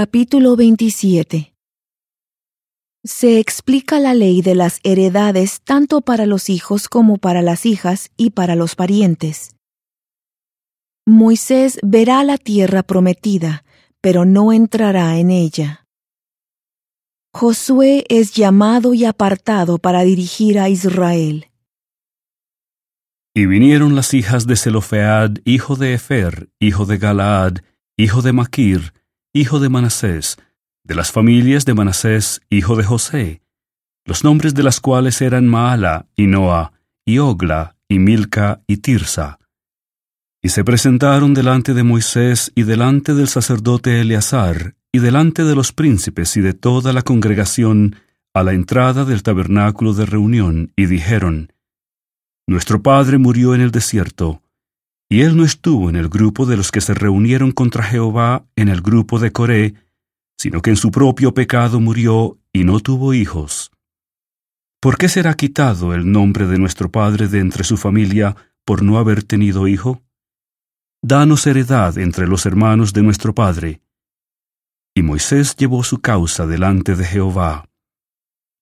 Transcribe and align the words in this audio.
Capítulo 0.00 0.54
27 0.54 1.56
Se 3.02 3.40
explica 3.40 3.98
la 3.98 4.14
ley 4.14 4.42
de 4.42 4.54
las 4.54 4.78
heredades 4.84 5.60
tanto 5.62 6.02
para 6.02 6.24
los 6.24 6.50
hijos 6.50 6.88
como 6.88 7.16
para 7.16 7.42
las 7.42 7.66
hijas 7.66 8.12
y 8.16 8.30
para 8.30 8.54
los 8.54 8.76
parientes. 8.76 9.56
Moisés 11.04 11.80
verá 11.82 12.22
la 12.22 12.38
tierra 12.38 12.84
prometida, 12.84 13.64
pero 14.00 14.24
no 14.24 14.52
entrará 14.52 15.18
en 15.18 15.32
ella. 15.32 15.84
Josué 17.34 18.04
es 18.08 18.34
llamado 18.34 18.94
y 18.94 19.04
apartado 19.04 19.78
para 19.78 20.04
dirigir 20.04 20.60
a 20.60 20.68
Israel. 20.68 21.48
Y 23.34 23.46
vinieron 23.46 23.96
las 23.96 24.14
hijas 24.14 24.46
de 24.46 24.54
Zelofead, 24.54 25.38
hijo 25.44 25.74
de 25.74 25.94
Efer, 25.94 26.50
hijo 26.60 26.86
de 26.86 26.98
Galaad, 26.98 27.54
hijo 27.96 28.22
de 28.22 28.32
Maquir, 28.32 28.92
hijo 29.32 29.60
de 29.60 29.68
Manasés, 29.68 30.38
de 30.84 30.94
las 30.94 31.12
familias 31.12 31.64
de 31.64 31.74
Manasés, 31.74 32.40
hijo 32.48 32.76
de 32.76 32.84
José, 32.84 33.42
los 34.04 34.24
nombres 34.24 34.54
de 34.54 34.62
las 34.62 34.80
cuales 34.80 35.20
eran 35.20 35.46
Maala, 35.46 36.06
y 36.16 36.26
Noa, 36.26 36.72
y 37.04 37.18
Ogla, 37.18 37.76
y 37.88 37.98
Milca, 37.98 38.62
y 38.66 38.78
Tirsa. 38.78 39.38
Y 40.42 40.48
se 40.48 40.64
presentaron 40.64 41.34
delante 41.34 41.74
de 41.74 41.82
Moisés 41.82 42.52
y 42.54 42.62
delante 42.62 43.12
del 43.12 43.28
sacerdote 43.28 44.00
Eleazar, 44.00 44.76
y 44.92 45.00
delante 45.00 45.44
de 45.44 45.54
los 45.54 45.72
príncipes 45.72 46.36
y 46.38 46.40
de 46.40 46.54
toda 46.54 46.94
la 46.94 47.02
congregación, 47.02 47.96
a 48.32 48.42
la 48.42 48.52
entrada 48.52 49.04
del 49.04 49.22
tabernáculo 49.22 49.92
de 49.92 50.06
reunión, 50.06 50.72
y 50.74 50.86
dijeron, 50.86 51.52
Nuestro 52.46 52.82
padre 52.82 53.18
murió 53.18 53.54
en 53.54 53.60
el 53.60 53.72
desierto, 53.72 54.42
y 55.08 55.22
él 55.22 55.36
no 55.36 55.44
estuvo 55.44 55.88
en 55.88 55.96
el 55.96 56.08
grupo 56.08 56.44
de 56.44 56.56
los 56.56 56.70
que 56.70 56.80
se 56.80 56.94
reunieron 56.94 57.52
contra 57.52 57.82
Jehová 57.82 58.44
en 58.56 58.68
el 58.68 58.82
grupo 58.82 59.18
de 59.18 59.32
Coré, 59.32 59.74
sino 60.36 60.60
que 60.60 60.70
en 60.70 60.76
su 60.76 60.90
propio 60.90 61.32
pecado 61.32 61.80
murió 61.80 62.38
y 62.52 62.64
no 62.64 62.80
tuvo 62.80 63.14
hijos. 63.14 63.70
¿Por 64.80 64.98
qué 64.98 65.08
será 65.08 65.34
quitado 65.34 65.94
el 65.94 66.10
nombre 66.12 66.46
de 66.46 66.58
nuestro 66.58 66.90
padre 66.90 67.26
de 67.26 67.40
entre 67.40 67.64
su 67.64 67.76
familia 67.76 68.36
por 68.64 68.82
no 68.82 68.98
haber 68.98 69.24
tenido 69.24 69.66
hijo? 69.66 70.02
Danos 71.02 71.46
heredad 71.46 71.98
entre 71.98 72.28
los 72.28 72.44
hermanos 72.44 72.92
de 72.92 73.02
nuestro 73.02 73.34
padre. 73.34 73.80
Y 74.94 75.02
Moisés 75.02 75.56
llevó 75.56 75.82
su 75.84 76.00
causa 76.00 76.46
delante 76.46 76.94
de 76.94 77.04
Jehová. 77.04 77.68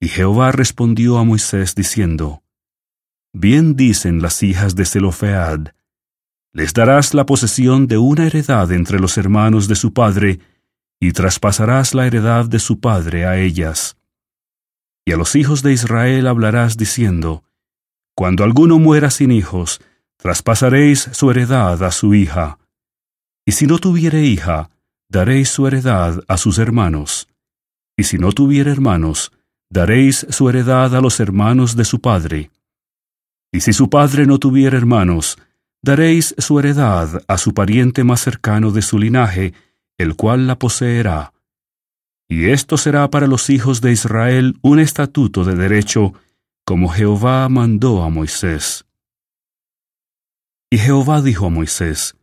Y 0.00 0.08
Jehová 0.08 0.50
respondió 0.50 1.18
a 1.18 1.24
Moisés 1.24 1.74
diciendo, 1.74 2.42
Bien 3.32 3.76
dicen 3.76 4.20
las 4.20 4.42
hijas 4.42 4.74
de 4.74 4.84
Zelofead, 4.84 5.72
les 6.52 6.74
darás 6.74 7.14
la 7.14 7.24
posesión 7.24 7.86
de 7.86 7.98
una 7.98 8.26
heredad 8.26 8.70
entre 8.72 9.00
los 9.00 9.16
hermanos 9.16 9.68
de 9.68 9.74
su 9.74 9.92
padre, 9.92 10.40
y 11.00 11.12
traspasarás 11.12 11.94
la 11.94 12.06
heredad 12.06 12.44
de 12.46 12.58
su 12.58 12.78
padre 12.78 13.24
a 13.26 13.38
ellas. 13.38 13.96
Y 15.04 15.12
a 15.12 15.16
los 15.16 15.34
hijos 15.34 15.62
de 15.62 15.72
Israel 15.72 16.26
hablarás 16.26 16.76
diciendo, 16.76 17.42
Cuando 18.14 18.44
alguno 18.44 18.78
muera 18.78 19.10
sin 19.10 19.32
hijos, 19.32 19.80
traspasaréis 20.16 21.08
su 21.12 21.30
heredad 21.30 21.82
a 21.82 21.90
su 21.90 22.14
hija. 22.14 22.58
Y 23.44 23.52
si 23.52 23.66
no 23.66 23.78
tuviere 23.78 24.22
hija, 24.22 24.70
daréis 25.08 25.48
su 25.48 25.66
heredad 25.66 26.22
a 26.28 26.36
sus 26.36 26.58
hermanos. 26.58 27.28
Y 27.96 28.04
si 28.04 28.18
no 28.18 28.30
tuviere 28.30 28.70
hermanos, 28.70 29.32
daréis 29.68 30.26
su 30.30 30.48
heredad 30.48 30.94
a 30.94 31.00
los 31.00 31.18
hermanos 31.18 31.74
de 31.74 31.84
su 31.84 32.00
padre. 32.00 32.50
Y 33.50 33.60
si 33.60 33.72
su 33.72 33.90
padre 33.90 34.26
no 34.26 34.38
tuviere 34.38 34.76
hermanos, 34.76 35.36
daréis 35.82 36.34
su 36.38 36.58
heredad 36.58 37.22
a 37.26 37.38
su 37.38 37.54
pariente 37.54 38.04
más 38.04 38.20
cercano 38.20 38.70
de 38.70 38.82
su 38.82 38.98
linaje, 38.98 39.52
el 39.98 40.16
cual 40.16 40.46
la 40.46 40.58
poseerá. 40.58 41.32
Y 42.28 42.50
esto 42.50 42.78
será 42.78 43.10
para 43.10 43.26
los 43.26 43.50
hijos 43.50 43.80
de 43.80 43.92
Israel 43.92 44.56
un 44.62 44.78
estatuto 44.78 45.44
de 45.44 45.54
derecho, 45.54 46.14
como 46.64 46.88
Jehová 46.88 47.48
mandó 47.48 48.02
a 48.02 48.08
Moisés. 48.08 48.86
Y 50.70 50.78
Jehová 50.78 51.20
dijo 51.20 51.46
a 51.46 51.50
Moisés, 51.50 52.16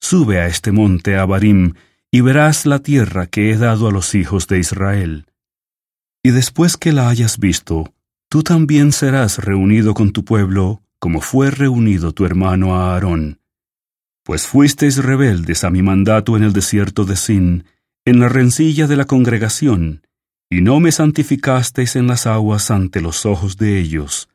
Sube 0.00 0.40
a 0.40 0.46
este 0.46 0.72
monte 0.72 1.16
Abarim, 1.16 1.74
y 2.10 2.20
verás 2.20 2.66
la 2.66 2.80
tierra 2.80 3.26
que 3.26 3.50
he 3.50 3.56
dado 3.56 3.88
a 3.88 3.92
los 3.92 4.14
hijos 4.14 4.46
de 4.46 4.58
Israel. 4.58 5.26
Y 6.22 6.30
después 6.30 6.76
que 6.76 6.92
la 6.92 7.08
hayas 7.08 7.38
visto, 7.38 7.94
tú 8.28 8.42
también 8.42 8.92
serás 8.92 9.38
reunido 9.38 9.94
con 9.94 10.12
tu 10.12 10.24
pueblo, 10.24 10.82
como 10.98 11.20
fue 11.20 11.50
reunido 11.50 12.12
tu 12.12 12.24
hermano 12.24 12.76
Aarón. 12.76 13.40
Pues 14.24 14.46
fuisteis 14.46 15.02
rebeldes 15.02 15.64
a 15.64 15.70
mi 15.70 15.82
mandato 15.82 16.36
en 16.36 16.42
el 16.42 16.52
desierto 16.52 17.04
de 17.04 17.16
Sin, 17.16 17.64
en 18.04 18.20
la 18.20 18.28
rencilla 18.28 18.86
de 18.86 18.96
la 18.96 19.06
congregación, 19.06 20.06
y 20.50 20.60
no 20.60 20.80
me 20.80 20.92
santificasteis 20.92 21.96
en 21.96 22.06
las 22.06 22.26
aguas 22.26 22.70
ante 22.70 23.00
los 23.00 23.26
ojos 23.26 23.56
de 23.56 23.78
ellos. 23.78 24.28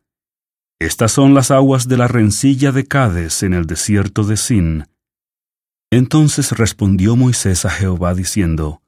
Estas 0.79 1.11
son 1.11 1.33
las 1.33 1.51
aguas 1.51 1.87
de 1.87 1.97
la 1.97 2.07
rencilla 2.07 2.71
de 2.71 2.85
Cades 2.85 3.43
en 3.43 3.53
el 3.53 3.65
desierto 3.65 4.23
de 4.23 4.37
Sin. 4.37 4.85
Entonces 5.91 6.51
respondió 6.51 7.15
Moisés 7.15 7.65
a 7.65 7.69
Jehová 7.69 8.15
diciendo, 8.15 8.81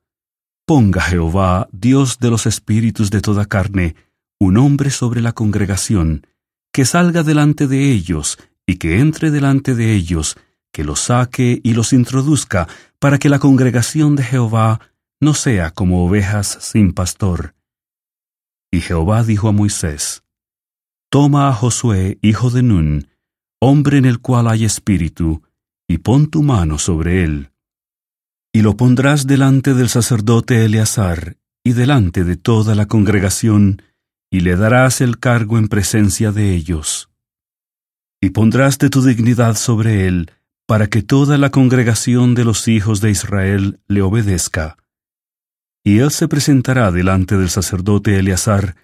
Ponga 0.66 1.02
Jehová, 1.02 1.70
Dios 1.72 2.18
de 2.20 2.32
los 2.32 2.48
espíritus 2.48 3.12
de 3.12 3.22
toda 3.22 3.46
carne, 3.46 3.96
un 4.40 4.58
hombre 4.58 4.90
sobre 4.90 5.22
la 5.22 5.32
congregación, 5.32 6.26
que 6.76 6.84
salga 6.84 7.24
delante 7.24 7.68
de 7.68 7.90
ellos 7.94 8.38
y 8.68 8.76
que 8.76 9.00
entre 9.00 9.32
delante 9.32 9.76
de 9.76 9.94
ellos, 9.94 10.36
que 10.74 10.84
los 10.84 11.00
saque 11.00 11.62
y 11.64 11.74
los 11.74 11.94
introduzca, 11.94 12.68
para 13.00 13.18
que 13.18 13.30
la 13.30 13.40
congregación 13.40 14.18
de 14.18 14.24
Jehová 14.24 14.82
no 15.22 15.36
sea 15.36 15.72
como 15.72 16.06
ovejas 16.06 16.58
sin 16.60 16.92
pastor. 16.92 17.56
Y 18.74 18.82
Jehová 18.82 19.24
dijo 19.24 19.48
a 19.48 19.54
Moisés, 19.54 20.26
Toma 21.10 21.48
a 21.48 21.54
Josué, 21.54 22.20
hijo 22.22 22.50
de 22.50 22.62
Nun, 22.62 23.08
hombre 23.62 23.98
en 23.98 24.04
el 24.04 24.20
cual 24.20 24.50
hay 24.50 24.66
espíritu, 24.66 25.44
y 25.88 26.00
pon 26.00 26.30
tu 26.30 26.44
mano 26.44 26.78
sobre 26.78 27.24
él. 27.24 27.52
Y 28.54 28.64
lo 28.64 28.76
pondrás 28.76 29.28
delante 29.28 29.76
del 29.76 29.88
sacerdote 29.88 30.66
Eleazar, 30.66 31.38
y 31.64 31.72
delante 31.72 32.26
de 32.26 32.36
toda 32.36 32.76
la 32.76 32.86
congregación, 32.86 33.82
y 34.36 34.42
le 34.42 34.58
darás 34.58 35.00
el 35.00 35.18
cargo 35.18 35.58
en 35.58 35.70
presencia 35.70 36.34
de 36.34 36.54
ellos. 36.54 37.10
Y 38.22 38.32
pondrás 38.32 38.78
de 38.80 38.90
tu 38.90 39.02
dignidad 39.02 39.56
sobre 39.56 40.08
él, 40.08 40.30
para 40.68 40.88
que 40.88 41.02
toda 41.02 41.38
la 41.38 41.52
congregación 41.52 42.36
de 42.36 42.44
los 42.44 42.68
hijos 42.68 43.00
de 43.00 43.12
Israel 43.12 43.80
le 43.88 44.02
obedezca. 44.02 44.76
Y 45.86 46.00
él 46.00 46.12
se 46.12 46.28
presentará 46.28 46.92
delante 46.92 47.38
del 47.38 47.50
sacerdote 47.50 48.20
Eleazar, 48.20 48.76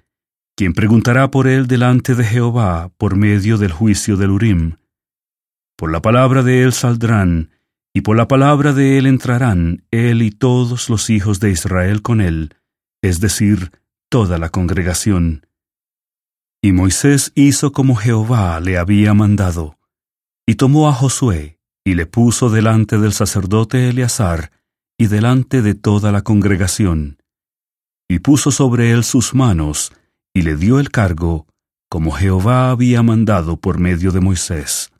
quien 0.55 0.71
preguntará 0.71 1.31
por 1.31 1.49
él 1.49 1.67
delante 1.67 2.15
de 2.15 2.23
Jehová 2.23 2.89
por 2.97 3.17
medio 3.17 3.57
del 3.57 3.73
juicio 3.73 4.15
del 4.15 4.29
Urim. 4.29 4.77
Por 5.75 5.91
la 5.91 6.01
palabra 6.01 6.43
de 6.43 6.63
él 6.63 6.71
saldrán, 6.71 7.49
y 7.93 8.01
por 8.01 8.15
la 8.15 8.29
palabra 8.29 8.71
de 8.71 8.97
él 8.97 9.05
entrarán 9.05 9.83
él 9.91 10.21
y 10.21 10.31
todos 10.31 10.89
los 10.89 11.09
hijos 11.09 11.41
de 11.41 11.51
Israel 11.51 12.01
con 12.01 12.21
él, 12.21 12.55
es 13.01 13.19
decir, 13.19 13.80
toda 14.11 14.37
la 14.37 14.49
congregación. 14.49 15.47
Y 16.61 16.73
Moisés 16.73 17.31
hizo 17.33 17.71
como 17.71 17.95
Jehová 17.95 18.59
le 18.59 18.77
había 18.77 19.13
mandado, 19.13 19.77
y 20.45 20.55
tomó 20.55 20.89
a 20.89 20.93
Josué, 20.93 21.59
y 21.85 21.93
le 21.93 22.05
puso 22.07 22.49
delante 22.49 22.97
del 22.99 23.13
sacerdote 23.13 23.87
Eleazar, 23.87 24.51
y 24.99 25.07
delante 25.07 25.61
de 25.61 25.75
toda 25.75 26.11
la 26.11 26.23
congregación, 26.23 27.23
y 28.09 28.19
puso 28.19 28.51
sobre 28.51 28.91
él 28.91 29.05
sus 29.05 29.33
manos, 29.33 29.93
y 30.33 30.41
le 30.41 30.57
dio 30.57 30.81
el 30.81 30.91
cargo, 30.91 31.47
como 31.89 32.11
Jehová 32.11 32.69
había 32.69 33.01
mandado 33.03 33.61
por 33.61 33.79
medio 33.79 34.11
de 34.11 34.19
Moisés. 34.19 34.91